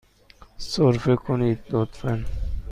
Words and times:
سرفه 0.57 1.15
کنید، 1.15 1.59
لطفاً. 1.69 2.23